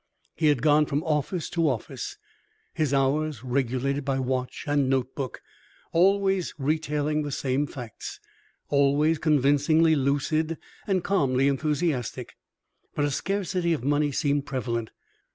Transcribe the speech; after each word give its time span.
He 0.35 0.47
had 0.47 0.63
gone 0.63 0.87
from 0.87 1.03
office 1.03 1.47
to 1.51 1.69
office, 1.69 2.17
his 2.73 2.91
hours 2.91 3.43
regulated 3.43 4.03
by 4.03 4.17
watch 4.17 4.63
and 4.65 4.89
note 4.89 5.13
book, 5.13 5.43
always 5.91 6.55
retailing 6.57 7.21
the 7.21 7.31
same 7.31 7.67
facts, 7.67 8.19
always 8.69 9.19
convincingly 9.19 9.93
lucid 9.95 10.57
and 10.87 11.03
calmly 11.03 11.47
enthusiastic. 11.47 12.33
But 12.95 13.05
a 13.05 13.11
scarcity 13.11 13.73
of 13.73 13.83
money 13.83 14.11
seemed 14.11 14.47
prevalent. 14.47 14.89